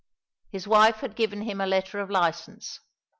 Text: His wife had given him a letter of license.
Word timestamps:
His 0.49 0.67
wife 0.67 1.01
had 1.01 1.15
given 1.15 1.43
him 1.43 1.61
a 1.61 1.67
letter 1.67 1.99
of 1.99 2.09
license. 2.09 2.79